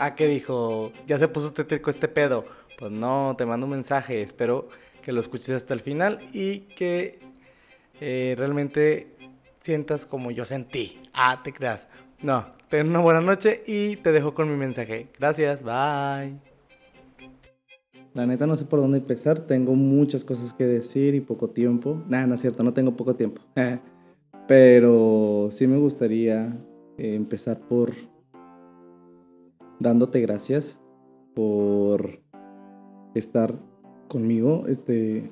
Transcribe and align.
Ah, 0.00 0.14
que 0.14 0.28
dijo, 0.28 0.92
ya 1.06 1.18
se 1.18 1.26
puso 1.26 1.46
usted 1.46 1.66
trico 1.66 1.90
este 1.90 2.06
pedo. 2.06 2.44
Pues 2.78 2.92
no, 2.92 3.34
te 3.36 3.44
mando 3.44 3.66
un 3.66 3.72
mensaje, 3.72 4.22
espero 4.22 4.68
que 5.02 5.12
lo 5.12 5.20
escuches 5.20 5.50
hasta 5.50 5.74
el 5.74 5.80
final 5.80 6.20
y 6.32 6.60
que 6.76 7.18
eh, 8.00 8.34
realmente 8.38 9.08
sientas 9.58 10.06
como 10.06 10.30
yo 10.30 10.44
sentí. 10.44 11.00
Ah, 11.12 11.40
te 11.42 11.52
creas. 11.52 11.88
No, 12.22 12.46
ten 12.68 12.88
una 12.88 13.00
buena 13.00 13.20
noche 13.20 13.64
y 13.66 13.96
te 13.96 14.12
dejo 14.12 14.34
con 14.34 14.48
mi 14.48 14.56
mensaje. 14.56 15.08
Gracias, 15.18 15.64
bye. 15.64 16.38
La 18.14 18.26
neta 18.26 18.46
no 18.46 18.56
sé 18.56 18.64
por 18.64 18.80
dónde 18.80 18.98
empezar, 18.98 19.40
tengo 19.40 19.74
muchas 19.74 20.24
cosas 20.24 20.52
que 20.52 20.64
decir 20.64 21.16
y 21.16 21.20
poco 21.20 21.48
tiempo. 21.50 22.02
Nada, 22.08 22.26
no 22.26 22.34
es 22.34 22.40
cierto, 22.40 22.62
no 22.62 22.72
tengo 22.72 22.96
poco 22.96 23.16
tiempo. 23.16 23.42
Pero 24.48 25.48
sí 25.50 25.66
me 25.66 25.76
gustaría 25.76 26.56
eh, 26.96 27.14
empezar 27.14 27.58
por 27.58 27.92
dándote 29.80 30.20
gracias 30.20 30.78
por 31.34 32.20
estar 33.14 33.54
conmigo. 34.08 34.66
Este. 34.66 35.30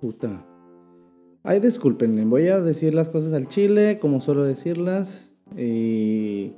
Puta. 0.00 0.44
Ay, 1.42 1.60
disculpen, 1.60 2.28
voy 2.30 2.48
a 2.48 2.60
decir 2.60 2.94
las 2.94 3.10
cosas 3.10 3.32
al 3.32 3.48
chile, 3.48 3.98
como 3.98 4.20
suelo 4.20 4.44
decirlas. 4.44 5.34
Y. 5.56 6.52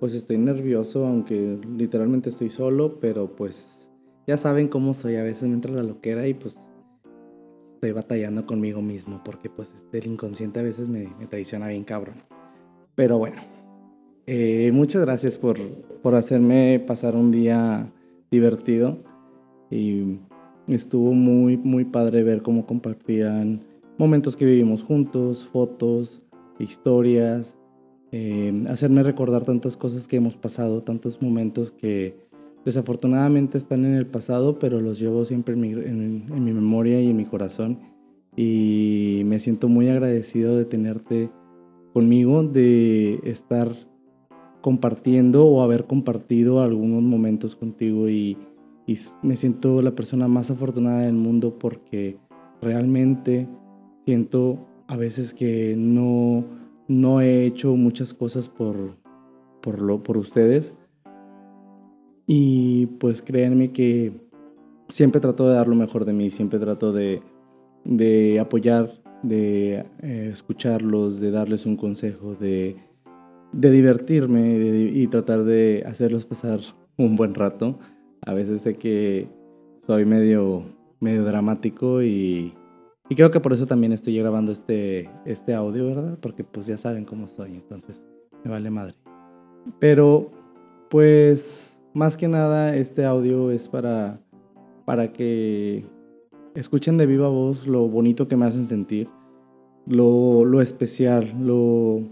Pues 0.00 0.14
estoy 0.14 0.38
nervioso, 0.38 1.06
aunque 1.06 1.58
literalmente 1.76 2.30
estoy 2.30 2.50
solo, 2.50 2.98
pero 3.00 3.36
pues. 3.36 3.76
Ya 4.26 4.36
saben 4.36 4.68
cómo 4.68 4.94
soy, 4.94 5.16
a 5.16 5.22
veces 5.22 5.48
me 5.48 5.54
entra 5.54 5.72
la 5.72 5.82
loquera 5.82 6.26
y 6.26 6.34
pues. 6.34 6.58
Estoy 7.74 7.92
batallando 7.92 8.44
conmigo 8.44 8.82
mismo, 8.82 9.22
porque 9.24 9.48
pues 9.48 9.72
este, 9.74 9.98
el 9.98 10.06
inconsciente 10.08 10.60
a 10.60 10.62
veces 10.62 10.88
me, 10.88 11.08
me 11.18 11.26
traiciona 11.26 11.68
bien 11.68 11.84
cabrón. 11.84 12.16
Pero 12.94 13.16
bueno. 13.18 13.59
Eh, 14.26 14.70
muchas 14.72 15.02
gracias 15.02 15.38
por, 15.38 15.58
por 16.02 16.14
hacerme 16.14 16.82
pasar 16.86 17.16
un 17.16 17.30
día 17.30 17.90
divertido 18.30 18.98
y 19.70 20.18
estuvo 20.68 21.12
muy, 21.12 21.56
muy 21.56 21.84
padre 21.84 22.22
ver 22.22 22.42
cómo 22.42 22.66
compartían 22.66 23.60
momentos 23.98 24.36
que 24.36 24.44
vivimos 24.44 24.82
juntos, 24.82 25.46
fotos, 25.52 26.22
historias, 26.58 27.56
eh, 28.12 28.64
hacerme 28.68 29.02
recordar 29.02 29.44
tantas 29.44 29.76
cosas 29.76 30.08
que 30.08 30.16
hemos 30.16 30.36
pasado, 30.36 30.82
tantos 30.82 31.20
momentos 31.22 31.70
que 31.70 32.16
desafortunadamente 32.64 33.58
están 33.58 33.84
en 33.84 33.94
el 33.94 34.06
pasado, 34.06 34.58
pero 34.58 34.80
los 34.80 34.98
llevo 34.98 35.24
siempre 35.24 35.54
en 35.54 35.60
mi, 35.60 35.70
en 35.72 36.44
mi 36.44 36.52
memoria 36.52 37.00
y 37.00 37.10
en 37.10 37.16
mi 37.16 37.24
corazón. 37.24 37.78
Y 38.36 39.22
me 39.26 39.38
siento 39.38 39.68
muy 39.68 39.88
agradecido 39.88 40.56
de 40.56 40.64
tenerte 40.64 41.30
conmigo, 41.92 42.42
de 42.42 43.20
estar 43.24 43.72
compartiendo 44.60 45.46
o 45.46 45.62
haber 45.62 45.84
compartido 45.84 46.62
algunos 46.62 47.02
momentos 47.02 47.56
contigo 47.56 48.08
y, 48.08 48.36
me 49.22 49.36
siento 49.36 49.82
la 49.82 49.92
persona 49.92 50.26
más 50.26 50.50
afortunada 50.50 51.02
del 51.02 51.14
mundo 51.14 51.60
porque 51.60 52.16
realmente 52.60 53.46
siento 54.04 54.66
a 54.88 54.96
veces 54.96 55.32
que 55.32 55.76
no, 55.78 56.44
no 56.88 57.20
he 57.20 57.46
hecho 57.46 57.76
muchas 57.76 58.12
cosas 58.12 58.48
por, 58.48 58.96
por, 59.60 59.80
lo, 59.80 60.02
por 60.02 60.16
ustedes. 60.16 60.74
Y 62.26 62.86
pues 62.98 63.22
créanme 63.22 63.70
que 63.70 64.12
siempre 64.88 65.20
trato 65.20 65.46
de 65.46 65.54
dar 65.54 65.68
lo 65.68 65.76
mejor 65.76 66.04
de 66.04 66.12
mí, 66.12 66.30
siempre 66.30 66.58
trato 66.58 66.92
de, 66.92 67.22
de 67.84 68.40
apoyar, 68.40 68.90
de 69.22 69.86
eh, 70.02 70.30
escucharlos, 70.32 71.20
de 71.20 71.30
darles 71.30 71.66
un 71.66 71.76
consejo, 71.76 72.34
de 72.34 72.76
de 73.52 73.70
divertirme 73.70 74.56
y 74.92 75.06
tratar 75.08 75.44
de 75.44 75.82
hacerlos 75.86 76.24
pasar 76.24 76.60
un 76.96 77.16
buen 77.16 77.34
rato. 77.34 77.78
A 78.22 78.34
veces 78.34 78.62
sé 78.62 78.74
que 78.74 79.28
soy 79.86 80.04
medio, 80.04 80.64
medio 81.00 81.24
dramático 81.24 82.02
y, 82.02 82.54
y, 83.08 83.14
creo 83.14 83.30
que 83.30 83.40
por 83.40 83.52
eso 83.52 83.66
también 83.66 83.92
estoy 83.92 84.16
grabando 84.18 84.52
este, 84.52 85.10
este 85.24 85.54
audio, 85.54 85.86
¿verdad? 85.86 86.18
Porque 86.20 86.44
pues 86.44 86.66
ya 86.66 86.76
saben 86.76 87.04
cómo 87.04 87.26
soy, 87.26 87.54
entonces 87.54 88.02
me 88.44 88.50
vale 88.50 88.70
madre. 88.70 88.94
Pero 89.78 90.30
pues 90.90 91.78
más 91.94 92.16
que 92.16 92.28
nada 92.28 92.76
este 92.76 93.04
audio 93.04 93.50
es 93.50 93.68
para, 93.68 94.20
para 94.84 95.12
que 95.12 95.84
escuchen 96.54 96.96
de 96.98 97.06
viva 97.06 97.28
voz 97.28 97.66
lo 97.66 97.88
bonito 97.88 98.28
que 98.28 98.36
me 98.36 98.46
hacen 98.46 98.68
sentir, 98.68 99.08
lo, 99.86 100.44
lo 100.44 100.60
especial, 100.60 101.34
lo 101.40 102.02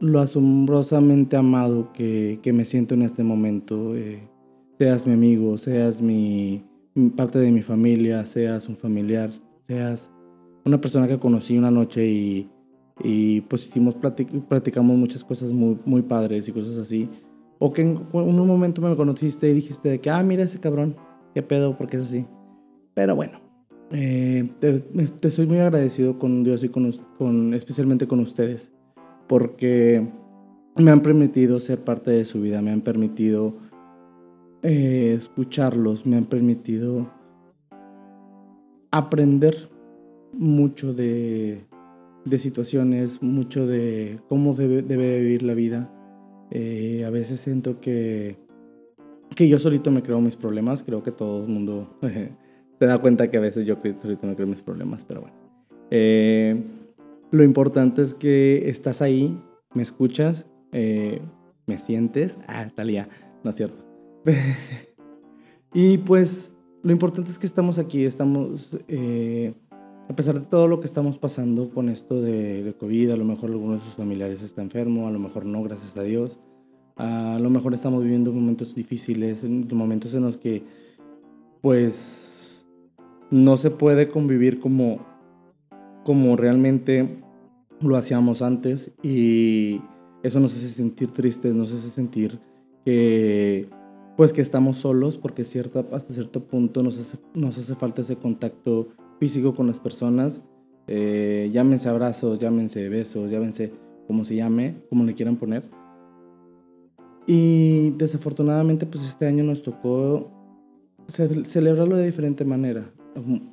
lo 0.00 0.20
asombrosamente 0.20 1.36
amado 1.36 1.92
que, 1.92 2.40
me 2.52 2.64
siento 2.64 2.94
en 2.94 3.02
este 3.02 3.22
momento. 3.22 3.96
Eh, 3.96 4.28
seas 4.78 5.06
mi 5.06 5.14
amigo, 5.14 5.56
seas 5.58 6.02
mi, 6.02 6.64
parte 7.16 7.38
de 7.38 7.50
mi 7.50 7.62
familia, 7.62 8.24
seas 8.24 8.68
un 8.68 8.76
familiar, 8.76 9.30
seas 9.66 10.10
una 10.64 10.80
persona 10.80 11.08
que 11.08 11.18
conocí 11.18 11.56
una 11.56 11.70
noche 11.70 12.06
y, 12.06 12.50
y 13.02 13.40
pues 13.42 13.66
hicimos, 13.68 13.96
platicamos 14.48 14.96
muchas 14.96 15.24
cosas 15.24 15.52
muy, 15.52 15.78
muy 15.84 16.02
padres 16.02 16.48
y 16.48 16.52
cosas 16.52 16.78
así. 16.78 17.08
O 17.58 17.72
que 17.72 17.82
en, 17.82 18.06
un 18.12 18.46
momento 18.46 18.82
me 18.82 18.94
conociste 18.96 19.48
y 19.50 19.54
dijiste 19.54 19.98
que, 20.00 20.10
ah, 20.10 20.22
mira 20.22 20.42
ese 20.42 20.60
cabrón, 20.60 20.96
qué 21.34 21.42
pedo, 21.42 21.76
porque 21.78 21.96
es 21.96 22.02
así. 22.02 22.26
Pero 22.94 23.16
bueno, 23.16 23.40
eh, 23.92 24.50
te, 24.60 25.30
soy 25.30 25.46
muy 25.46 25.58
agradecido 25.58 26.18
con 26.18 26.44
Dios 26.44 26.64
y 26.64 26.68
con, 26.68 26.92
con, 27.16 27.54
especialmente 27.54 28.06
con 28.06 28.20
ustedes 28.20 28.72
porque 29.26 30.06
me 30.76 30.90
han 30.90 31.00
permitido 31.02 31.60
ser 31.60 31.80
parte 31.84 32.10
de 32.10 32.24
su 32.24 32.40
vida, 32.40 32.62
me 32.62 32.70
han 32.70 32.82
permitido 32.82 33.54
eh, 34.62 35.14
escucharlos, 35.16 36.06
me 36.06 36.16
han 36.16 36.24
permitido 36.24 37.10
aprender 38.90 39.68
mucho 40.32 40.92
de, 40.92 41.64
situaciones, 42.36 43.22
mucho 43.22 43.66
de 43.66 44.20
cómo 44.28 44.54
debe, 44.54 45.20
vivir 45.20 45.42
la 45.42 45.54
vida. 45.54 45.90
Eh, 46.50 47.04
a 47.06 47.10
veces 47.10 47.40
siento 47.40 47.80
que, 47.80 48.36
que 49.34 49.48
yo 49.48 49.58
solito 49.58 49.90
me 49.90 50.02
creo 50.02 50.20
mis 50.20 50.36
problemas, 50.36 50.82
creo 50.82 51.02
que 51.02 51.12
todo 51.12 51.44
el 51.44 51.48
mundo 51.48 51.98
se 52.78 52.86
da 52.86 52.98
cuenta 52.98 53.30
que 53.30 53.38
a 53.38 53.40
veces 53.40 53.66
yo 53.66 53.76
solito 54.00 54.26
me 54.26 54.34
creo 54.34 54.46
mis 54.46 54.62
problemas, 54.62 55.04
pero 55.04 55.22
bueno. 55.22 55.36
Lo 57.30 57.42
importante 57.42 58.02
es 58.02 58.14
que 58.14 58.68
estás 58.68 59.02
ahí, 59.02 59.40
me 59.74 59.82
escuchas, 59.82 60.46
eh, 60.72 61.20
me 61.66 61.78
sientes. 61.78 62.38
Ah, 62.46 62.68
Talía, 62.74 63.08
no 63.42 63.50
es 63.50 63.56
cierto. 63.56 63.84
y 65.74 65.98
pues 65.98 66.54
lo 66.82 66.92
importante 66.92 67.30
es 67.30 67.38
que 67.38 67.46
estamos 67.46 67.78
aquí, 67.78 68.04
estamos, 68.04 68.78
eh, 68.86 69.54
a 70.08 70.14
pesar 70.14 70.40
de 70.40 70.46
todo 70.46 70.68
lo 70.68 70.78
que 70.78 70.86
estamos 70.86 71.18
pasando 71.18 71.70
con 71.70 71.88
esto 71.88 72.20
de, 72.20 72.74
COVID, 72.78 73.10
a 73.10 73.16
lo 73.16 73.24
mejor 73.24 73.50
alguno 73.50 73.74
de 73.74 73.80
sus 73.80 73.94
familiares 73.94 74.42
está 74.42 74.62
enfermo, 74.62 75.08
a 75.08 75.10
lo 75.10 75.18
mejor 75.18 75.46
no, 75.46 75.62
gracias 75.62 75.96
a 75.96 76.02
Dios. 76.02 76.38
A 76.94 77.38
lo 77.40 77.50
mejor 77.50 77.74
estamos 77.74 78.02
viviendo 78.02 78.32
momentos 78.32 78.74
difíciles, 78.74 79.44
momentos 79.44 80.14
en 80.14 80.22
los 80.22 80.38
que 80.38 80.62
pues 81.60 82.64
no 83.30 83.56
se 83.56 83.70
puede 83.70 84.08
convivir 84.08 84.60
como 84.60 85.04
como 86.06 86.36
realmente 86.36 87.18
lo 87.80 87.96
hacíamos 87.96 88.40
antes 88.40 88.92
y 89.02 89.80
eso 90.22 90.38
nos 90.38 90.52
hace 90.52 90.68
sentir 90.68 91.12
tristes, 91.12 91.52
nos 91.52 91.72
hace 91.72 91.90
sentir 91.90 92.38
que 92.84 93.68
pues 94.16 94.32
que 94.32 94.40
estamos 94.40 94.76
solos 94.76 95.18
porque 95.18 95.42
hasta 95.42 96.14
cierto 96.14 96.44
punto 96.44 96.84
nos 96.84 96.96
hace, 97.00 97.18
nos 97.34 97.58
hace 97.58 97.74
falta 97.74 98.02
ese 98.02 98.14
contacto 98.14 98.88
físico 99.18 99.56
con 99.56 99.66
las 99.66 99.80
personas. 99.80 100.40
Eh, 100.86 101.50
llámense 101.52 101.88
abrazos, 101.88 102.38
llámense 102.38 102.88
besos, 102.88 103.28
llámense 103.32 103.72
como 104.06 104.24
se 104.24 104.36
llame, 104.36 104.76
como 104.88 105.02
le 105.02 105.14
quieran 105.14 105.34
poner. 105.34 105.64
Y 107.26 107.90
desafortunadamente 107.98 108.86
pues 108.86 109.02
este 109.04 109.26
año 109.26 109.42
nos 109.42 109.64
tocó 109.64 110.30
celebrarlo 111.08 111.96
de 111.96 112.06
diferente 112.06 112.44
manera. 112.44 112.92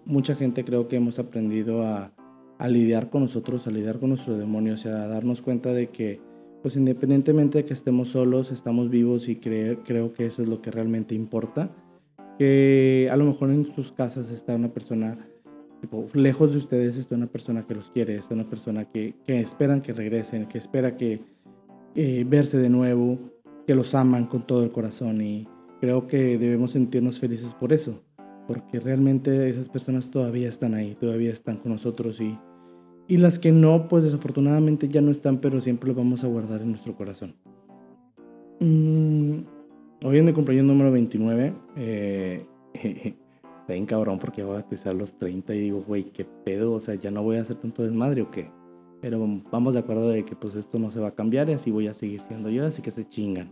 Mucha 0.06 0.36
gente 0.36 0.64
creo 0.64 0.88
que 0.88 0.98
hemos 0.98 1.18
aprendido 1.18 1.82
a, 1.82 2.12
a 2.64 2.70
lidiar 2.70 3.10
con 3.10 3.24
nosotros, 3.24 3.68
a 3.68 3.72
lidiar 3.72 4.00
con 4.00 4.12
nuestro 4.12 4.38
demonio, 4.38 4.76
o 4.76 4.78
sea, 4.78 5.04
a 5.04 5.08
darnos 5.10 5.42
cuenta 5.42 5.74
de 5.74 5.90
que, 5.90 6.22
pues 6.62 6.78
independientemente 6.78 7.58
de 7.58 7.66
que 7.66 7.74
estemos 7.74 8.08
solos, 8.08 8.54
estamos 8.54 8.90
vivos 8.90 9.28
y 9.28 9.36
creo 9.36 10.14
que 10.14 10.26
eso 10.26 10.42
es 10.42 10.48
lo 10.48 10.62
que 10.62 10.72
realmente 10.72 11.14
importa. 11.14 11.72
Que 12.40 13.10
a 13.12 13.18
lo 13.18 13.26
mejor 13.26 13.50
en 13.50 13.66
sus 13.76 13.92
casas 13.92 14.32
está 14.32 14.56
una 14.56 14.70
persona, 14.70 15.18
tipo, 15.82 16.08
lejos 16.14 16.54
de 16.54 16.60
ustedes 16.60 16.96
está 16.96 17.16
una 17.16 17.28
persona 17.28 17.68
que 17.68 17.76
los 17.76 17.90
quiere, 17.90 18.16
está 18.16 18.34
una 18.34 18.50
persona 18.50 18.86
que, 18.86 19.16
que 19.26 19.42
esperan 19.42 19.82
que 19.82 19.92
regresen, 19.92 20.48
que 20.48 20.58
espera 20.58 20.96
que 20.96 21.20
eh, 21.96 22.26
verse 22.26 22.58
de 22.58 22.70
nuevo, 22.70 23.20
que 23.68 23.76
los 23.76 23.94
aman 23.94 24.28
con 24.28 24.48
todo 24.48 24.64
el 24.64 24.72
corazón 24.72 25.22
y 25.22 25.50
creo 25.82 26.08
que 26.08 26.38
debemos 26.38 26.72
sentirnos 26.72 27.20
felices 27.20 27.54
por 27.54 27.74
eso 27.74 28.02
porque 28.48 28.80
realmente 28.80 29.48
esas 29.50 29.70
personas 29.70 30.12
todavía 30.12 30.50
están 30.50 30.74
ahí, 30.74 30.96
todavía 30.96 31.32
están 31.32 31.56
con 31.58 31.72
nosotros 31.72 32.20
y, 32.20 32.38
y 33.14 33.18
las 33.18 33.38
que 33.38 33.52
no, 33.52 33.88
pues 33.88 34.04
desafortunadamente 34.04 34.90
ya 34.90 35.00
no 35.00 35.12
están, 35.12 35.38
pero 35.38 35.62
siempre 35.62 35.88
lo 35.90 35.94
vamos 35.94 36.24
a 36.24 36.28
guardar 36.28 36.64
en 36.64 36.72
nuestro 36.72 36.96
corazón. 36.96 37.36
Mm, 38.60 39.42
hoy 40.04 40.18
es 40.18 40.24
mi 40.24 40.34
cumpleaños 40.34 40.66
número 40.66 40.92
29. 40.92 41.54
Eh, 41.76 42.44
está 42.74 43.74
bien 43.74 43.86
cabrón 43.86 44.18
porque 44.18 44.42
voy 44.42 44.58
a 44.58 44.68
pisar 44.68 44.96
los 44.96 45.14
30 45.14 45.54
y 45.54 45.60
digo, 45.60 45.84
güey, 45.84 46.06
qué 46.06 46.26
pedo, 46.26 46.74
o 46.74 46.80
sea, 46.80 46.96
ya 46.96 47.12
no 47.12 47.22
voy 47.22 47.38
a 47.38 47.42
hacer 47.42 47.58
tanto 47.58 47.84
desmadre 47.84 48.24
o 48.24 48.32
qué. 48.32 48.50
Pero 49.00 49.24
vamos 49.52 49.76
de 49.76 49.82
acuerdo 49.82 50.10
de 50.10 50.26
que 50.26 50.36
pues 50.36 50.56
esto 50.56 50.80
no 50.80 50.90
se 50.90 51.00
va 51.00 51.10
a 51.10 51.14
cambiar 51.14 51.52
y 51.52 51.54
así 51.54 51.70
voy 51.70 51.86
a 51.86 51.94
seguir 51.94 52.20
siendo 52.22 52.50
yo, 52.50 52.66
así 52.66 52.82
que 52.82 52.90
se 52.90 53.08
chingan. 53.08 53.52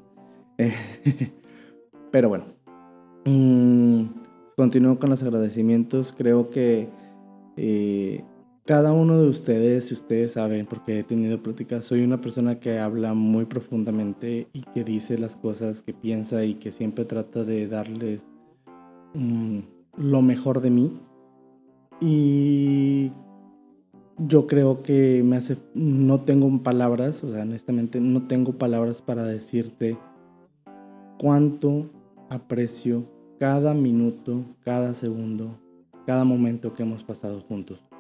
Pero 2.12 2.30
bueno, 2.30 2.46
mmm, 3.26 4.06
continúo 4.58 4.98
con 4.98 5.12
los 5.12 5.22
agradecimientos. 5.22 6.16
Creo 6.18 6.50
que 6.50 6.90
eh, 7.58 8.24
cada 8.66 8.94
uno 8.94 9.20
de 9.22 9.28
ustedes, 9.28 9.86
si 9.86 9.96
ustedes 9.96 10.34
saben, 10.34 10.66
porque 10.68 11.00
he 11.00 11.04
tenido 11.04 11.42
pláticas, 11.42 11.86
soy 11.86 12.04
una 12.04 12.22
persona 12.22 12.60
que 12.60 12.80
habla 12.80 13.14
muy 13.14 13.46
profundamente 13.46 14.48
y 14.54 14.62
que 14.62 14.84
dice 14.84 15.18
las 15.18 15.36
cosas 15.36 15.82
que 15.82 15.94
piensa 15.94 16.46
y 16.46 16.56
que 16.56 16.72
siempre 16.72 17.06
trata 17.06 17.44
de 17.44 17.68
darles 17.68 18.24
mm, 19.16 19.60
lo 19.98 20.22
mejor 20.22 20.62
de 20.62 20.70
mí. 20.70 21.00
Y 22.00 23.12
yo 24.18 24.46
creo 24.46 24.84
que 24.84 25.24
me 25.24 25.38
hace, 25.38 25.58
no 25.74 26.22
tengo 26.22 26.62
palabras, 26.62 27.24
o 27.24 27.32
sea, 27.32 27.42
honestamente 27.42 28.00
no 28.00 28.28
tengo 28.28 28.54
palabras 28.54 29.02
para 29.02 29.24
decirte 29.24 29.98
cuánto 31.18 31.90
aprecio 32.30 33.06
cada 33.40 33.74
minuto, 33.74 34.44
cada 34.64 34.94
segundo, 34.94 35.58
cada 36.06 36.24
momento 36.24 36.74
que 36.76 36.84
hemos 36.84 37.04
pasado 37.04 37.42
juntos 37.42 37.91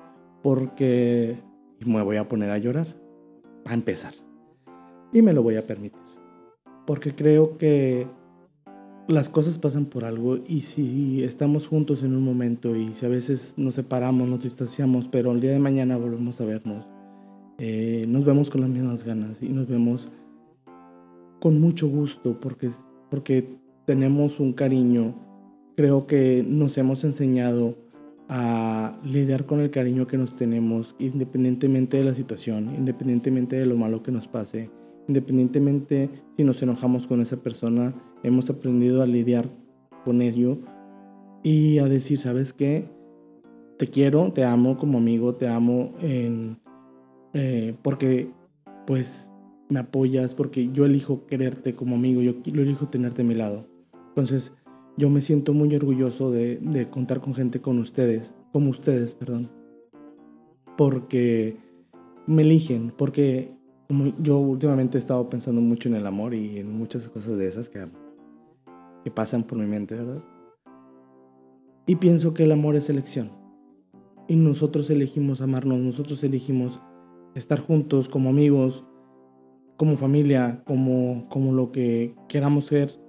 porque 0.42 1.38
me 1.86 2.04
voy 2.04 2.18
a 2.18 2.28
poner 2.28 2.52
a 2.52 2.58
llorar, 2.58 2.88
a 3.66 3.74
empezar. 3.74 4.14
Y 5.14 5.22
me 5.22 5.34
lo 5.34 5.44
voy 5.44 5.56
a 5.58 5.68
permitir. 5.68 6.00
Porque 6.86 7.14
creo 7.14 7.58
que 7.58 8.08
las 9.08 9.30
cosas 9.30 9.58
pasan 9.58 9.86
por 9.86 10.06
algo 10.06 10.40
y 10.48 10.62
si 10.62 11.24
estamos 11.24 11.68
juntos 11.68 12.04
en 12.04 12.16
un 12.16 12.24
momento 12.24 12.76
y 12.76 12.94
si 12.94 13.06
a 13.06 13.10
veces 13.10 13.54
nos 13.58 13.76
separamos, 13.76 14.28
nos 14.28 14.44
distanciamos, 14.44 15.08
pero 15.08 15.32
el 15.32 15.42
día 15.42 15.52
de 15.52 15.60
mañana 15.60 15.98
volvemos 15.98 16.40
a 16.40 16.46
vernos, 16.46 16.88
eh, 17.58 18.06
nos 18.08 18.26
vemos 18.26 18.50
con 18.50 18.62
las 18.62 18.70
mismas 18.70 19.04
ganas 19.04 19.42
y 19.44 19.50
nos 19.50 19.68
vemos 19.68 20.10
con 21.40 21.60
mucho 21.60 21.88
gusto 21.88 22.40
porque, 22.40 22.70
porque 23.10 23.58
tenemos 23.86 24.40
un 24.40 24.54
cariño. 24.54 25.16
Creo 25.76 26.06
que 26.06 26.46
nos 26.48 26.78
hemos 26.78 27.04
enseñado 27.04 27.76
a 28.34 28.98
lidiar 29.04 29.46
con 29.46 29.60
el 29.60 29.72
cariño 29.72 30.08
que 30.08 30.18
nos 30.18 30.38
tenemos 30.38 30.96
independientemente 31.00 31.98
de 31.98 32.06
la 32.06 32.14
situación, 32.14 32.74
independientemente 32.78 33.58
de 33.58 33.66
lo 33.66 33.76
malo 33.76 34.04
que 34.04 34.14
nos 34.14 34.30
pase, 34.30 34.70
independientemente 35.10 36.10
si 36.38 36.46
nos 36.46 36.64
enojamos 36.64 37.08
con 37.08 37.20
esa 37.20 37.36
persona, 37.36 37.94
hemos 38.24 38.50
aprendido 38.50 39.02
a 39.02 39.06
lidiar 39.06 39.50
con 40.06 40.22
ello 40.22 40.58
y 41.44 41.80
a 41.80 41.90
decir, 41.90 42.20
¿sabes 42.20 42.54
qué? 42.54 42.86
Te 43.78 43.88
quiero, 43.88 44.32
te 44.32 44.46
amo 44.46 44.78
como 44.78 45.00
amigo, 45.00 45.36
te 45.36 45.50
amo 45.50 45.92
eh, 46.02 47.76
porque 47.82 48.32
pues 48.88 49.30
me 49.68 49.82
apoyas, 49.82 50.36
porque 50.36 50.72
yo 50.72 50.86
elijo 50.86 51.26
quererte 51.26 51.76
como 51.76 51.96
amigo, 51.96 52.22
yo, 52.22 52.42
yo 52.46 52.62
elijo 52.62 52.88
tenerte 52.88 53.24
a 53.24 53.26
mi 53.26 53.36
lado. 53.36 53.68
Entonces, 54.08 54.54
yo 55.02 55.10
me 55.10 55.22
siento 55.22 55.52
muy 55.56 55.76
orgulloso 55.76 56.30
de, 56.30 56.88
contar 56.92 57.22
con 57.22 57.34
gente 57.34 57.60
con 57.60 57.80
ustedes, 57.80 58.36
como 58.54 58.70
ustedes, 58.70 59.16
perdón. 59.16 59.50
Porque 60.78 61.58
me 62.28 62.44
eligen, 62.44 62.94
porque 62.96 63.52
yo 64.20 64.38
últimamente 64.38 65.00
he 65.00 65.02
estado 65.02 65.28
pensando 65.28 65.60
mucho 65.60 65.90
en 65.90 65.96
el 65.96 66.06
amor 66.06 66.36
y 66.36 66.60
en 66.60 66.72
muchas 66.78 67.10
cosas 67.10 67.36
de 67.36 67.48
esas 67.48 67.68
que, 67.68 67.88
que 69.04 69.10
pasan 69.10 69.44
por 69.44 69.58
mi 69.58 69.66
mente, 69.66 69.96
¿verdad? 69.96 70.24
Y 71.88 71.96
pienso 71.96 72.36
que 72.36 72.44
el 72.44 72.52
amor 72.52 72.76
es 72.76 72.88
elección. 72.92 73.32
Y 74.28 74.36
nosotros 74.36 74.88
elegimos 74.92 75.42
amarnos, 75.42 75.80
nosotros 75.80 76.24
elegimos 76.24 76.80
estar 77.34 77.60
juntos 77.60 78.08
como 78.08 78.30
amigos, 78.30 78.86
como 79.78 79.98
familia, 79.98 80.62
como, 80.64 81.28
como 81.28 81.54
lo 81.54 81.72
que 81.72 82.14
queramos 82.30 82.66
ser 82.68 83.02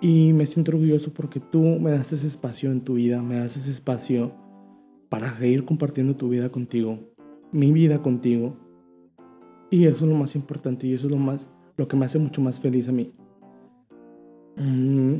y 0.00 0.32
me 0.32 0.46
siento 0.46 0.72
orgulloso 0.72 1.12
porque 1.12 1.40
tú 1.40 1.62
me 1.62 1.90
das 1.90 2.12
ese 2.12 2.26
espacio 2.26 2.70
en 2.70 2.82
tu 2.82 2.94
vida, 2.94 3.22
me 3.22 3.38
das 3.38 3.56
ese 3.56 3.70
espacio 3.70 4.32
para 5.08 5.32
seguir 5.36 5.64
compartiendo 5.64 6.16
tu 6.16 6.28
vida 6.28 6.50
contigo, 6.50 6.98
mi 7.52 7.72
vida 7.72 8.02
contigo. 8.02 8.56
Y 9.70 9.86
eso 9.86 10.04
es 10.04 10.10
lo 10.10 10.16
más 10.16 10.36
importante 10.36 10.86
y 10.86 10.94
eso 10.94 11.06
es 11.06 11.12
lo 11.12 11.18
más 11.18 11.48
lo 11.76 11.88
que 11.88 11.96
me 11.96 12.06
hace 12.06 12.18
mucho 12.18 12.40
más 12.40 12.60
feliz 12.60 12.88
a 12.88 12.92
mí. 12.92 13.12
Mm, 14.56 15.16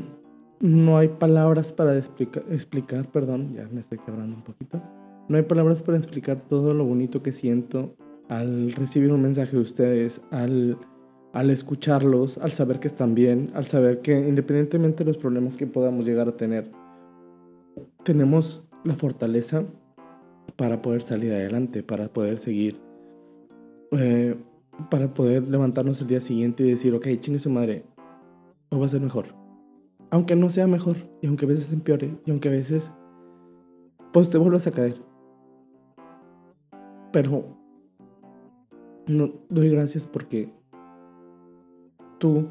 no 0.59 0.97
hay 0.97 1.07
palabras 1.07 1.71
para 1.71 1.95
explicar, 1.97 2.43
explicar, 2.49 3.11
perdón, 3.11 3.53
ya 3.53 3.67
me 3.71 3.79
estoy 3.79 3.99
quebrando 3.99 4.35
un 4.35 4.43
poquito. 4.43 4.81
No 5.27 5.37
hay 5.37 5.43
palabras 5.43 5.83
para 5.83 5.97
explicar 5.97 6.41
todo 6.47 6.73
lo 6.73 6.85
bonito 6.85 7.21
que 7.21 7.33
siento 7.33 7.95
al 8.29 8.71
recibir 8.73 9.11
un 9.11 9.21
mensaje 9.21 9.55
de 9.55 9.61
ustedes, 9.61 10.21
al 10.31 10.77
al 11.33 11.49
escucharlos, 11.49 12.37
al 12.37 12.51
saber 12.51 12.79
que 12.79 12.87
están 12.87 13.15
bien, 13.15 13.51
al 13.53 13.65
saber 13.65 14.01
que 14.01 14.17
independientemente 14.17 15.03
de 15.03 15.11
los 15.11 15.17
problemas 15.17 15.57
que 15.57 15.67
podamos 15.67 16.05
llegar 16.05 16.27
a 16.27 16.37
tener, 16.37 16.71
tenemos 18.03 18.67
la 18.83 18.95
fortaleza 18.95 19.63
para 20.55 20.81
poder 20.81 21.01
salir 21.01 21.33
adelante, 21.33 21.83
para 21.83 22.07
poder 22.07 22.39
seguir, 22.39 22.79
eh, 23.91 24.35
para 24.89 25.13
poder 25.13 25.43
levantarnos 25.47 26.01
el 26.01 26.07
día 26.07 26.21
siguiente 26.21 26.63
y 26.63 26.69
decir, 26.71 26.93
ok, 26.95 27.07
chingue 27.19 27.39
su 27.39 27.49
madre, 27.49 27.83
hoy 28.69 28.79
va 28.79 28.85
a 28.85 28.89
ser 28.89 29.01
mejor. 29.01 29.25
Aunque 30.09 30.35
no 30.35 30.49
sea 30.49 30.67
mejor, 30.67 30.95
y 31.21 31.27
aunque 31.27 31.45
a 31.45 31.49
veces 31.49 31.73
empeore, 31.73 32.17
y 32.25 32.31
aunque 32.31 32.47
a 32.47 32.53
veces, 32.53 32.91
pues 34.13 34.29
te 34.29 34.37
vuelvas 34.37 34.65
a 34.67 34.71
caer. 34.71 34.95
Pero 37.11 37.57
no, 39.05 39.33
doy 39.49 39.69
gracias 39.69 40.07
porque 40.07 40.56
tú 42.17 42.47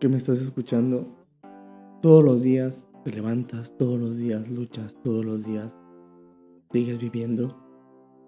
que 0.00 0.08
me 0.08 0.16
estás 0.16 0.40
escuchando, 0.40 1.06
todos 2.02 2.24
los 2.24 2.42
días 2.42 2.88
te 3.04 3.12
levantas, 3.12 3.76
todos 3.76 3.98
los 3.98 4.16
días 4.16 4.48
luchas, 4.50 4.96
todos 5.02 5.24
los 5.24 5.44
días 5.44 5.76
sigues 6.72 6.98
viviendo. 6.98 7.56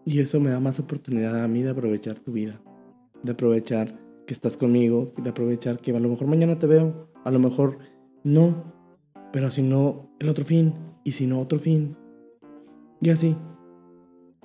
Y 0.04 0.20
eso 0.20 0.40
me 0.40 0.50
da 0.50 0.60
más 0.60 0.80
oportunidad 0.80 1.42
a 1.42 1.48
mí 1.48 1.62
de 1.62 1.70
aprovechar 1.70 2.18
tu 2.18 2.32
vida, 2.32 2.60
de 3.22 3.32
aprovechar 3.32 4.00
que 4.26 4.34
estás 4.34 4.56
conmigo, 4.56 5.12
de 5.16 5.30
aprovechar 5.30 5.78
que 5.78 5.94
a 5.94 6.00
lo 6.00 6.08
mejor 6.08 6.26
mañana 6.26 6.58
te 6.58 6.66
veo, 6.66 7.08
a 7.24 7.30
lo 7.30 7.38
mejor 7.38 7.78
no, 8.24 8.64
pero 9.32 9.50
si 9.50 9.62
no, 9.62 10.10
el 10.18 10.28
otro 10.28 10.44
fin, 10.44 10.74
y 11.04 11.12
si 11.12 11.26
no, 11.26 11.40
otro 11.40 11.58
fin. 11.58 11.96
Y 13.00 13.10
así. 13.10 13.36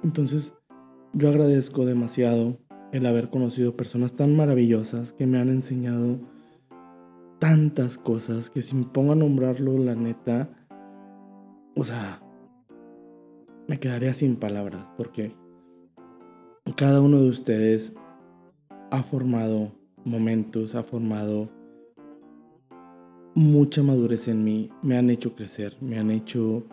Entonces, 0.04 0.54
yo 1.14 1.30
agradezco 1.30 1.86
demasiado 1.86 2.58
el 2.92 3.06
haber 3.06 3.30
conocido 3.30 3.76
personas 3.76 4.14
tan 4.14 4.36
maravillosas 4.36 5.14
que 5.14 5.28
me 5.28 5.40
han 5.40 5.50
enseñado 5.50 6.20
tantas 7.40 7.98
cosas 7.98 8.50
que 8.50 8.62
si 8.62 8.76
me 8.76 8.86
pongo 8.86 9.12
a 9.12 9.16
nombrarlo, 9.16 9.78
la 9.78 9.96
neta, 9.96 10.50
o 11.76 11.84
sea, 11.84 12.22
me 13.68 13.80
quedaría 13.80 14.14
sin 14.14 14.36
palabras 14.38 14.92
porque 14.98 15.34
cada 16.76 17.02
uno 17.02 17.22
de 17.22 17.30
ustedes 17.30 17.94
ha 18.92 19.04
formado 19.04 19.72
momentos, 20.04 20.76
ha 20.76 20.84
formado 20.84 21.50
mucha 23.34 23.84
madurez 23.84 24.28
en 24.28 24.44
mí, 24.44 24.70
me 24.82 24.98
han 24.98 25.10
hecho 25.10 25.36
crecer, 25.36 25.76
me 25.82 26.00
han 26.00 26.12
hecho 26.12 26.66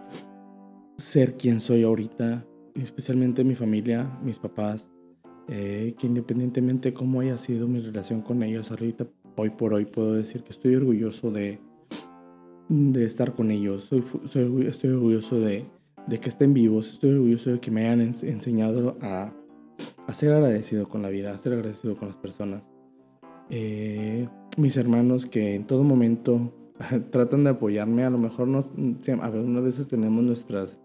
ser 0.97 1.37
quien 1.37 1.61
soy 1.61 1.83
ahorita, 1.83 2.45
especialmente 2.75 3.43
mi 3.43 3.57
familia, 3.57 4.19
mis 4.23 4.39
papás, 4.39 4.89
eh, 5.55 5.95
que 5.99 6.07
independientemente 6.07 6.89
de 6.89 6.95
cómo 6.95 7.21
haya 7.21 7.37
sido 7.37 7.69
mi 7.69 7.79
relación 7.79 8.23
con 8.23 8.43
ellos, 8.43 8.71
ahorita, 8.71 9.07
hoy 9.37 9.51
por 9.51 9.75
hoy, 9.75 9.85
puedo 9.85 10.15
decir 10.15 10.43
que 10.45 10.53
estoy 10.53 10.75
orgulloso 10.77 11.31
de, 11.31 11.59
de 12.71 13.05
estar 13.05 13.35
con 13.35 13.51
ellos, 13.51 13.85
soy, 13.85 14.03
estoy 14.67 14.91
orgulloso 14.91 15.39
de, 15.41 15.67
de, 16.07 16.21
que 16.21 16.31
estén 16.31 16.55
vivos, 16.55 16.95
estoy 16.95 17.11
orgulloso 17.11 17.51
de 17.51 17.61
que 17.61 17.71
me 17.71 17.85
hayan 17.85 18.01
enseñado 18.01 18.97
a, 19.03 19.35
a, 20.07 20.15
ser 20.15 20.33
agradecido 20.33 20.89
con 20.89 21.03
la 21.03 21.11
vida, 21.11 21.35
a 21.35 21.39
ser 21.39 21.53
agradecido 21.53 21.99
con 21.99 22.09
las 22.09 22.17
personas. 22.17 22.71
Eh, 23.51 24.27
mis 24.57 24.79
hermanos 24.79 25.27
que 25.27 25.55
en 25.55 25.67
todo 25.67 25.85
momento 25.85 26.51
tratan 27.11 27.45
de 27.45 27.51
apoyarme, 27.51 28.05
a 28.05 28.11
lo 28.11 28.17
mejor 28.17 28.49
nos, 28.49 28.73
a 29.21 29.31
veces 29.61 29.87
tenemos 29.87 30.25
nuestras, 30.25 30.81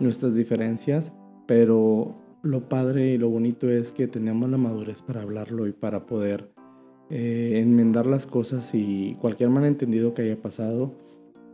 nuestras 0.00 0.34
diferencias, 0.34 1.14
pero 1.46 2.21
lo 2.42 2.68
padre 2.68 3.12
y 3.12 3.18
lo 3.18 3.28
bonito 3.28 3.70
es 3.70 3.92
que 3.92 4.08
tenemos 4.08 4.50
la 4.50 4.58
madurez 4.58 5.00
para 5.02 5.22
hablarlo 5.22 5.66
y 5.66 5.72
para 5.72 6.06
poder 6.06 6.50
eh, 7.10 7.60
enmendar 7.62 8.06
las 8.06 8.26
cosas 8.26 8.74
y 8.74 9.16
cualquier 9.20 9.50
malentendido 9.50 10.14
que 10.14 10.22
haya 10.22 10.40
pasado, 10.40 10.92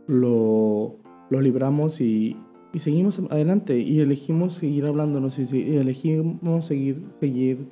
lo, 0.07 0.95
lo 1.29 1.41
libramos 1.41 2.01
y, 2.01 2.37
y, 2.73 2.79
seguimos 2.79 3.21
adelante 3.29 3.79
y 3.79 3.99
elegimos 3.99 4.53
seguir 4.55 4.85
hablándonos 4.85 5.37
y, 5.37 5.57
y, 5.57 5.75
elegimos 5.77 6.65
seguir, 6.65 7.03
seguir 7.19 7.67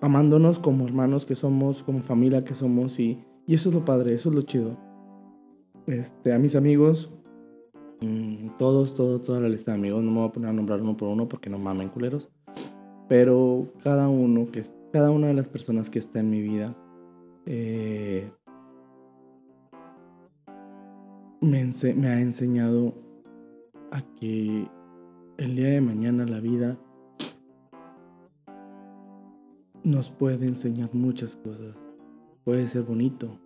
amándonos 0.00 0.58
como 0.58 0.86
hermanos 0.86 1.26
que 1.26 1.34
somos, 1.34 1.82
como 1.82 2.02
familia 2.02 2.44
que 2.44 2.54
somos 2.54 2.98
y, 2.98 3.18
Y 3.46 3.54
eso 3.54 3.68
es 3.68 3.74
lo 3.74 3.84
padre, 3.84 4.14
eso 4.14 4.30
es 4.30 4.34
lo 4.34 4.42
chido. 4.42 4.78
Este, 5.86 6.32
a 6.32 6.38
mis 6.38 6.54
amigos, 6.54 7.10
mm, 8.02 8.56
todos, 8.58 8.94
todos, 8.94 9.22
toda 9.22 9.40
la 9.40 9.48
lista 9.48 9.72
de 9.72 9.78
amigos, 9.78 10.02
no 10.02 10.10
me 10.10 10.18
voy 10.18 10.28
a 10.28 10.32
poner 10.32 10.50
a 10.50 10.52
nombrar 10.52 10.80
uno 10.80 10.96
por 10.96 11.08
uno 11.08 11.28
porque 11.28 11.50
no 11.50 11.58
mamen 11.58 11.88
culeros. 11.88 12.28
Pero 13.08 13.68
cada 13.82 14.08
uno, 14.08 14.50
que, 14.50 14.62
cada 14.92 15.10
una 15.10 15.28
de 15.28 15.34
las 15.34 15.48
personas 15.48 15.90
que 15.90 15.98
está 15.98 16.20
en 16.20 16.30
mi 16.30 16.42
vida, 16.42 16.76
eh, 17.46 18.30
me, 21.40 21.70
me 21.94 22.08
ha 22.08 22.20
enseñado 22.20 22.94
a 23.90 24.02
que 24.18 24.68
el 25.38 25.56
día 25.56 25.68
de 25.68 25.80
mañana 25.80 26.24
la 26.24 26.40
vida 26.40 26.78
nos 29.84 30.10
puede 30.10 30.46
enseñar 30.46 30.90
muchas 30.92 31.36
cosas. 31.36 31.76
Puede 32.44 32.66
ser 32.68 32.82
bonito, 32.82 33.38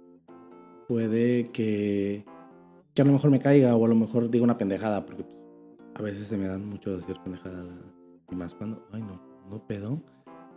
puede 0.88 1.50
que, 1.50 2.24
que 2.96 3.02
a 3.02 3.04
lo 3.04 3.12
mejor 3.12 3.30
me 3.30 3.38
caiga 3.38 3.76
o 3.76 3.84
a 3.84 3.88
lo 3.88 3.94
mejor 3.94 4.30
diga 4.30 4.42
una 4.42 4.56
pendejada, 4.56 5.04
porque 5.04 5.22
pues, 5.22 5.36
a 5.96 6.02
veces 6.02 6.26
se 6.28 6.38
me 6.38 6.48
dan 6.48 6.66
mucho 6.66 6.96
decir 6.96 7.16
pendejadas. 7.22 7.66
Y 8.30 8.34
más 8.34 8.54
cuando, 8.54 8.82
ay 8.90 9.02
no, 9.02 9.20
no 9.50 9.64
pedo. 9.66 10.00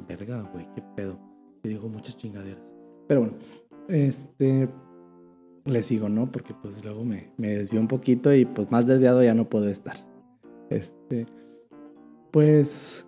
Verga, 0.07 0.41
güey, 0.53 0.65
qué 0.73 0.81
pedo. 0.95 1.19
Y 1.63 1.67
digo 1.67 1.89
muchas 1.89 2.17
chingaderas. 2.17 2.63
Pero 3.09 3.19
bueno, 3.19 3.35
este, 3.89 4.69
le 5.65 5.83
sigo, 5.83 6.07
¿no? 6.07 6.31
Porque 6.31 6.53
pues 6.53 6.81
luego 6.81 7.03
me, 7.03 7.29
me 7.35 7.49
desvío 7.49 7.81
un 7.81 7.89
poquito 7.89 8.33
y 8.33 8.45
pues 8.45 8.71
más 8.71 8.87
desviado 8.87 9.21
ya 9.21 9.33
no 9.33 9.49
puedo 9.49 9.67
estar. 9.67 9.97
Este, 10.69 11.25
pues, 12.31 13.05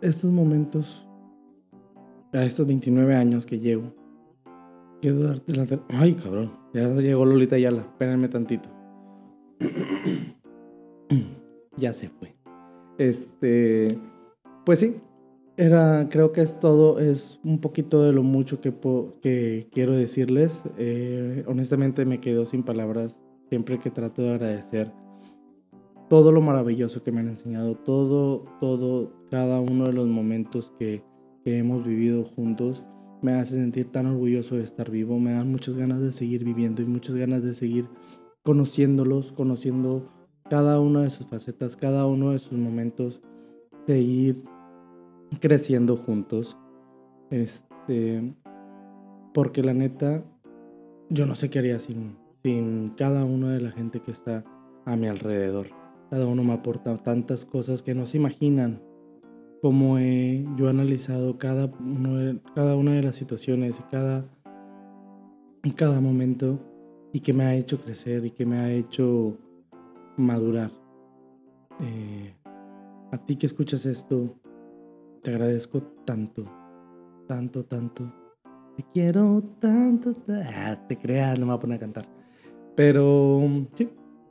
estos 0.00 0.30
momentos, 0.30 1.06
a 2.32 2.44
estos 2.44 2.66
29 2.66 3.14
años 3.14 3.44
que 3.44 3.58
llego, 3.58 3.99
quiero 5.00 5.20
darte 5.20 5.54
la... 5.54 5.66
Ay, 5.88 6.14
cabrón, 6.14 6.52
ya 6.72 6.88
llegó 6.88 7.24
Lolita 7.24 7.58
Yala, 7.58 7.82
espérenme 7.82 8.28
tantito. 8.28 8.68
ya 11.76 11.92
se 11.92 12.08
fue. 12.08 12.34
Este, 12.98 13.98
pues 14.64 14.78
sí, 14.78 14.96
era, 15.56 16.08
creo 16.10 16.32
que 16.32 16.42
es 16.42 16.58
todo, 16.58 16.98
es 16.98 17.40
un 17.44 17.60
poquito 17.60 18.02
de 18.02 18.12
lo 18.12 18.22
mucho 18.22 18.60
que, 18.60 18.74
que 19.20 19.68
quiero 19.72 19.96
decirles. 19.96 20.62
Eh, 20.78 21.44
honestamente 21.46 22.04
me 22.04 22.20
quedo 22.20 22.44
sin 22.44 22.62
palabras 22.62 23.20
siempre 23.48 23.78
que 23.78 23.90
trato 23.90 24.22
de 24.22 24.30
agradecer 24.30 24.92
todo 26.08 26.32
lo 26.32 26.40
maravilloso 26.40 27.02
que 27.02 27.12
me 27.12 27.20
han 27.20 27.28
enseñado, 27.28 27.76
todo, 27.76 28.44
todo, 28.58 29.12
cada 29.30 29.60
uno 29.60 29.84
de 29.84 29.92
los 29.92 30.08
momentos 30.08 30.72
que, 30.78 31.04
que 31.44 31.58
hemos 31.58 31.86
vivido 31.86 32.24
juntos 32.24 32.84
me 33.22 33.32
hace 33.32 33.56
sentir 33.56 33.90
tan 33.90 34.06
orgulloso 34.06 34.56
de 34.56 34.62
estar 34.62 34.90
vivo, 34.90 35.18
me 35.18 35.32
dan 35.32 35.50
muchas 35.50 35.76
ganas 35.76 36.00
de 36.00 36.12
seguir 36.12 36.44
viviendo 36.44 36.82
y 36.82 36.86
muchas 36.86 37.16
ganas 37.16 37.42
de 37.42 37.54
seguir 37.54 37.86
conociéndolos, 38.42 39.32
conociendo 39.32 40.08
cada 40.48 40.80
una 40.80 41.02
de 41.02 41.10
sus 41.10 41.26
facetas, 41.26 41.76
cada 41.76 42.06
uno 42.06 42.32
de 42.32 42.38
sus 42.38 42.58
momentos, 42.58 43.20
seguir 43.86 44.42
creciendo 45.40 45.96
juntos. 45.96 46.56
Este, 47.30 48.34
porque 49.32 49.62
la 49.62 49.74
neta, 49.74 50.24
yo 51.08 51.26
no 51.26 51.34
sé 51.34 51.50
qué 51.50 51.60
haría 51.60 51.78
sin, 51.78 52.16
sin 52.42 52.90
cada 52.96 53.24
una 53.24 53.52
de 53.52 53.60
la 53.60 53.70
gente 53.70 54.00
que 54.00 54.10
está 54.10 54.44
a 54.84 54.96
mi 54.96 55.06
alrededor. 55.06 55.68
Cada 56.10 56.26
uno 56.26 56.42
me 56.42 56.54
aporta 56.54 56.96
tantas 56.96 57.44
cosas 57.44 57.82
que 57.82 57.94
no 57.94 58.06
se 58.06 58.16
imaginan. 58.16 58.82
Como 59.60 59.98
he 59.98 60.46
yo 60.56 60.68
analizado 60.68 61.38
cada, 61.38 61.66
uno 61.66 62.40
cada 62.54 62.76
una 62.76 62.92
de 62.92 63.02
las 63.02 63.16
situaciones 63.16 63.78
y 63.78 63.82
cada, 63.90 64.24
cada 65.76 66.00
momento 66.00 66.58
y 67.12 67.20
que 67.20 67.32
me 67.32 67.44
ha 67.44 67.54
hecho 67.54 67.80
crecer 67.80 68.24
y 68.24 68.30
que 68.30 68.46
me 68.46 68.58
ha 68.58 68.72
hecho 68.72 69.36
madurar. 70.16 70.70
Eh, 71.80 72.34
a 73.12 73.18
ti 73.18 73.36
que 73.36 73.46
escuchas 73.46 73.86
esto, 73.86 74.34
te 75.22 75.30
agradezco 75.30 75.82
tanto, 76.04 76.44
tanto, 77.26 77.64
tanto. 77.64 78.12
Te 78.76 78.84
quiero 78.94 79.42
tanto, 79.58 80.14
ah, 80.28 80.78
te 80.88 80.96
creas, 80.96 81.38
no 81.38 81.46
me 81.46 81.52
voy 81.52 81.58
a 81.58 81.60
poner 81.60 81.76
a 81.76 81.80
cantar. 81.80 82.08
Pero 82.76 83.40
sí, 83.74 83.90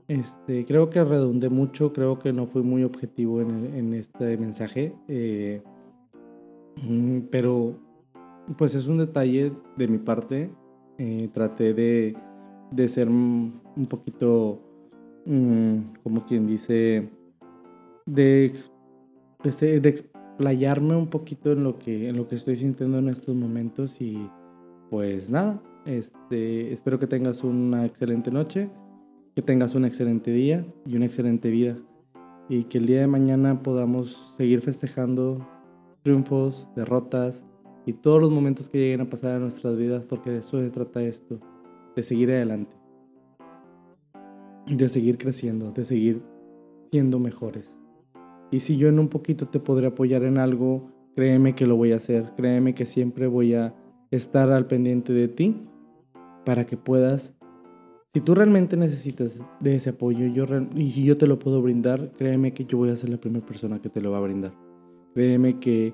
este, 0.10 0.66
creo 0.66 0.90
que 0.90 1.02
redundé 1.04 1.50
mucho, 1.50 1.94
creo 1.94 2.20
que 2.20 2.34
no 2.34 2.48
fui 2.48 2.62
muy 2.62 2.84
objetivo 2.84 3.40
en, 3.42 3.94
este 3.94 4.38
mensaje. 4.38 4.94
Eh, 5.08 5.62
mm, 6.84 7.20
pero 7.32 7.80
pues 8.58 8.76
es 8.76 8.88
un 8.88 8.98
detalle 8.98 9.54
de 9.78 9.88
mi 9.88 10.00
parte. 10.00 10.52
Eh, 10.98 11.30
traté 11.34 11.74
de, 11.74 12.18
de 12.72 12.88
ser 12.90 13.08
un 13.08 13.62
poquito 13.88 14.60
Mm, 15.26 15.84
como 16.02 16.26
quien 16.26 16.48
dice, 16.48 17.08
de, 18.08 18.52
de, 19.44 19.90
explayarme 19.90 20.96
un 20.96 21.08
poquito 21.08 21.52
en 21.52 21.64
lo, 21.64 21.78
que, 21.78 22.10
en 22.10 22.18
lo 22.18 22.28
que 22.28 22.34
estoy 22.36 22.56
sintiendo 22.56 22.98
en 22.98 23.10
estos 23.10 23.36
momentos 23.36 24.02
y 24.02 24.28
pues 24.90 25.30
nada, 25.30 25.62
este, 25.86 26.74
espero 26.74 26.98
que 26.98 27.06
tengas 27.06 27.44
una 27.44 27.86
excelente 27.86 28.32
noche, 28.32 28.72
que 29.40 29.46
tengas 29.46 29.74
un 29.74 29.86
excelente 29.86 30.32
día 30.32 30.66
y 30.86 30.98
una 30.98 31.06
excelente 31.06 31.50
vida 31.50 31.78
y 32.50 32.66
que 32.66 32.78
el 32.78 32.88
día 32.88 33.00
de 33.00 33.08
mañana 33.08 33.64
podamos 33.64 34.36
seguir 34.36 34.60
festejando 34.60 35.48
triunfos, 36.02 36.68
derrotas 36.76 37.46
y 37.86 37.94
todos 37.94 38.20
los 38.20 38.32
momentos 38.32 38.68
que 38.68 38.80
lleguen 38.80 39.00
a 39.00 39.10
pasar 39.10 39.38
en 39.38 39.44
nuestras 39.44 39.78
vidas 39.78 40.04
porque 40.04 40.30
de 40.30 40.40
eso 40.40 40.60
se 40.60 40.70
trata 40.72 41.02
esto, 41.02 41.40
de 41.96 42.04
seguir 42.04 42.32
adelante 42.32 42.76
de 44.68 44.90
seguir 44.90 45.18
creciendo, 45.18 45.72
de 45.72 45.86
seguir 45.86 46.22
siendo 46.92 47.18
mejores. 47.18 47.80
Y 48.52 48.60
si 48.60 48.76
yo 48.76 48.90
en 48.90 49.00
un 49.00 49.08
poquito 49.08 49.48
te 49.48 49.62
podré 49.62 49.88
apoyar 49.88 50.24
en 50.24 50.38
algo, 50.38 50.92
créeme 51.16 51.56
que 51.56 51.66
lo 51.66 51.78
voy 51.78 51.94
a 51.94 51.96
hacer, 51.96 52.34
créeme 52.36 52.76
que 52.76 52.86
siempre 52.86 53.28
voy 53.28 53.54
a 53.54 53.74
estar 54.12 54.52
al 54.52 54.68
pendiente 54.68 55.14
de 55.14 55.30
ti 55.30 55.66
para 56.44 56.66
que 56.66 56.76
puedas, 56.76 57.39
si 58.14 58.22
tú 58.22 58.34
realmente 58.34 58.76
necesitas 58.76 59.40
de 59.60 59.76
ese 59.76 59.92
apoyo 59.92 60.26
yo, 60.28 60.46
y 60.76 61.04
yo 61.04 61.18
te 61.18 61.28
lo 61.28 61.38
puedo 61.38 61.62
brindar, 61.62 62.12
créeme 62.18 62.54
que 62.54 62.66
yo 62.66 62.80
voy 62.80 62.90
a 62.90 62.98
ser 62.98 63.10
la 63.10 63.18
primera 63.18 63.46
persona 63.46 63.80
que 63.80 63.90
te 63.90 64.02
lo 64.02 64.12
va 64.12 64.18
a 64.18 64.22
brindar. 64.22 64.54
Créeme 65.14 65.60
que 65.60 65.94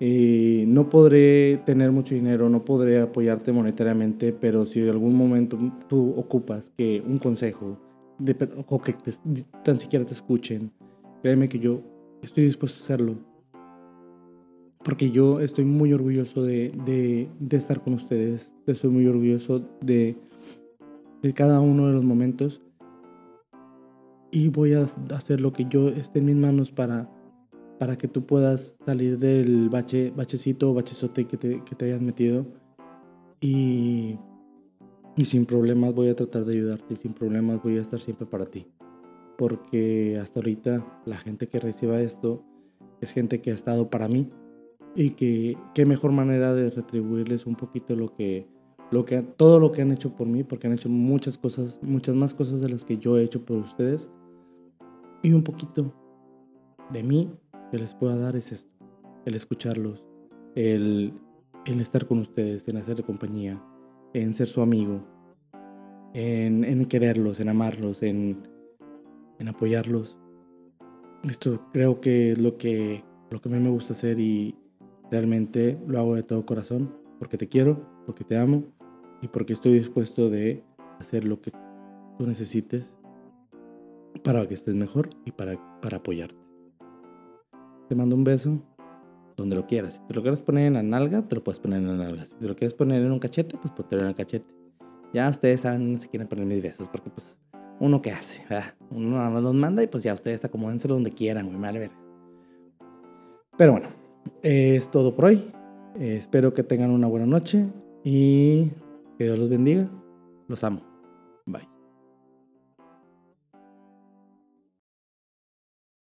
eh, 0.00 0.64
no 0.68 0.90
podré 0.90 1.62
tener 1.64 1.90
mucho 1.90 2.14
dinero, 2.14 2.50
no 2.50 2.64
podré 2.64 3.00
apoyarte 3.00 3.52
monetariamente, 3.52 4.32
pero 4.32 4.66
si 4.66 4.80
de 4.80 4.90
algún 4.90 5.14
momento 5.14 5.58
tú 5.88 6.14
ocupas 6.16 6.70
que 6.76 7.02
un 7.06 7.18
consejo, 7.18 7.78
o 8.66 8.82
que 8.82 8.94
tan 9.64 9.80
siquiera 9.80 10.04
te 10.04 10.12
escuchen, 10.12 10.70
créeme 11.22 11.48
que 11.48 11.58
yo 11.58 11.80
estoy 12.22 12.44
dispuesto 12.44 12.78
a 12.80 12.82
hacerlo. 12.82 13.16
Porque 14.84 15.10
yo 15.10 15.40
estoy 15.40 15.64
muy 15.64 15.92
orgulloso 15.92 16.42
de, 16.42 16.72
de, 16.84 17.56
estar 17.56 17.82
con 17.82 17.94
ustedes, 17.94 18.54
estoy 18.66 18.90
muy 18.90 19.06
orgulloso 19.06 19.66
de, 19.80 20.16
de 21.22 21.32
cada 21.34 21.60
uno 21.60 21.86
de 21.86 21.92
los 21.92 22.04
momentos. 22.04 22.60
Y 24.30 24.48
voy 24.48 24.74
a 24.74 24.88
hacer 25.14 25.40
lo 25.40 25.52
que 25.52 25.66
yo 25.68 25.88
esté 25.88 26.18
en 26.18 26.26
mis 26.26 26.36
manos 26.36 26.70
para, 26.70 27.10
para 27.78 27.96
que 27.96 28.08
tú 28.08 28.26
puedas 28.26 28.74
salir 28.84 29.18
del 29.18 29.68
bache, 29.70 30.12
bachecito 30.14 30.70
o 30.70 30.74
bachezote 30.74 31.26
que 31.26 31.36
te, 31.36 31.64
que 31.64 31.74
te 31.74 31.86
hayas 31.86 32.00
metido. 32.00 32.46
Y 33.40 34.18
y 35.18 35.24
sin 35.24 35.46
problemas 35.46 35.92
voy 35.96 36.10
a 36.10 36.14
tratar 36.14 36.44
de 36.44 36.52
ayudarte 36.54 36.94
sin 36.94 37.12
problemas 37.12 37.60
voy 37.60 37.76
a 37.76 37.80
estar 37.80 37.98
siempre 37.98 38.24
para 38.24 38.46
ti. 38.46 38.68
Porque 39.36 40.16
hasta 40.22 40.38
ahorita 40.38 41.02
la 41.06 41.16
gente 41.16 41.48
que 41.48 41.58
reciba 41.58 42.00
esto 42.00 42.44
es 43.00 43.10
gente 43.10 43.40
que 43.40 43.50
ha 43.50 43.54
estado 43.54 43.90
para 43.90 44.06
mí. 44.06 44.30
Y 44.94 45.10
que 45.10 45.58
qué 45.74 45.86
mejor 45.86 46.12
manera 46.12 46.54
de 46.54 46.70
retribuirles 46.70 47.46
un 47.46 47.56
poquito 47.56 47.96
lo 47.96 48.14
que, 48.14 48.46
lo 48.90 49.04
que, 49.04 49.22
todo 49.22 49.60
lo 49.60 49.72
que 49.72 49.82
han 49.82 49.92
hecho 49.92 50.14
por 50.14 50.26
mí, 50.26 50.44
porque 50.44 50.66
han 50.66 50.72
hecho 50.72 50.88
muchas 50.88 51.36
cosas, 51.36 51.78
muchas 51.82 52.14
más 52.14 52.34
cosas 52.34 52.60
de 52.60 52.68
las 52.68 52.84
que 52.84 52.96
yo 52.96 53.18
he 53.18 53.22
hecho 53.22 53.44
por 53.44 53.58
ustedes. 53.58 54.08
Y 55.22 55.32
un 55.32 55.42
poquito 55.42 55.92
de 56.90 57.02
mí 57.02 57.30
que 57.70 57.78
les 57.78 57.94
pueda 57.94 58.16
dar 58.16 58.36
es 58.36 58.52
esto, 58.52 58.70
el 59.26 59.34
escucharlos, 59.34 60.04
el, 60.54 61.12
el 61.66 61.80
estar 61.80 62.06
con 62.06 62.20
ustedes, 62.20 62.66
en 62.68 62.78
hacerle 62.78 63.02
compañía, 63.04 63.62
en 64.14 64.32
ser 64.32 64.48
su 64.48 64.62
amigo, 64.62 65.04
en, 66.14 66.84
quererlos, 66.86 67.40
en 67.40 67.50
amarlos, 67.50 68.02
en, 68.02 68.48
apoyarlos. 69.46 70.16
Esto 71.24 71.60
creo 71.72 72.00
que 72.00 72.32
es 72.32 72.38
lo 72.38 72.56
que, 72.56 73.04
lo 73.30 73.40
que 73.40 73.48
a 73.48 73.52
mí 73.52 73.58
me 73.58 73.70
gusta 73.70 73.92
hacer 73.92 74.18
y 74.18 74.54
realmente 75.10 75.78
lo 75.86 75.98
hago 75.98 76.14
de 76.14 76.22
todo 76.22 76.46
corazón, 76.46 76.94
porque 77.18 77.36
te 77.36 77.48
quiero, 77.48 77.86
porque 78.06 78.24
te 78.24 78.36
amo 78.38 78.64
y 79.20 79.28
porque 79.28 79.52
estoy 79.52 79.72
dispuesto 79.72 80.30
de 80.30 80.62
hacer 80.98 81.24
lo 81.24 81.40
que 81.40 81.52
tú 82.16 82.26
necesites 82.26 82.94
para 84.22 84.46
que 84.46 84.54
estés 84.54 84.74
mejor 84.74 85.10
y 85.24 85.32
para, 85.32 85.58
para 85.80 85.98
apoyarte. 85.98 86.36
Te 87.88 87.94
mando 87.94 88.16
un 88.16 88.24
beso 88.24 88.58
donde 89.36 89.56
lo 89.56 89.66
quieras. 89.66 89.94
Si 89.94 90.00
te 90.06 90.14
lo 90.14 90.22
quieres 90.22 90.42
poner 90.42 90.66
en 90.66 90.74
la 90.74 90.82
nalga, 90.82 91.22
te 91.22 91.36
lo 91.36 91.44
puedes 91.44 91.60
poner 91.60 91.78
en 91.78 91.86
la 91.86 92.04
nalga. 92.04 92.26
Si 92.26 92.34
te 92.36 92.46
lo 92.46 92.56
quieres 92.56 92.74
poner 92.74 93.02
en 93.02 93.12
un 93.12 93.18
cachete, 93.18 93.56
pues 93.56 93.72
ponte 93.72 93.96
en 93.96 94.06
el 94.06 94.14
cachete. 94.14 94.52
Ya 95.14 95.28
ustedes 95.28 95.62
saben 95.62 95.84
dónde 95.84 96.00
se 96.00 96.08
quieren 96.08 96.28
poner 96.28 96.44
mis 96.44 96.62
besos, 96.62 96.88
porque 96.88 97.08
pues 97.08 97.38
uno 97.80 98.02
qué 98.02 98.10
hace, 98.10 98.44
Uno 98.90 99.16
nada 99.16 99.30
más 99.30 99.42
los 99.42 99.54
manda 99.54 99.82
y 99.82 99.86
pues 99.86 100.02
ya 100.02 100.12
ustedes 100.12 100.44
acomódenselo 100.44 100.94
donde 100.94 101.12
quieran, 101.12 101.46
güey, 101.46 101.58
vale 101.58 101.78
ver. 101.78 101.90
Pero 103.56 103.72
bueno, 103.72 103.88
es 104.42 104.90
todo 104.90 105.14
por 105.14 105.26
hoy. 105.26 105.50
espero 105.98 106.52
que 106.52 106.62
tengan 106.62 106.90
una 106.90 107.06
buena 107.06 107.26
noche 107.26 107.66
y 108.04 108.70
que 109.18 109.24
Dios 109.24 109.38
los 109.38 109.50
bendiga. 109.50 109.90
Los 110.46 110.64
amo. 110.64 110.97